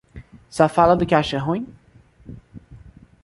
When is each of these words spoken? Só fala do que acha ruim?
Só 0.49 0.67
fala 0.67 0.95
do 0.97 1.05
que 1.05 1.13
acha 1.13 1.37
ruim? 1.37 1.67